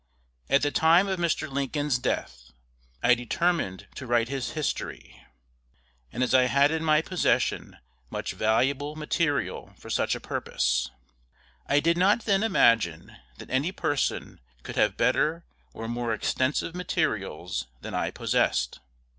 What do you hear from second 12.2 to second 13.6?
then imagine that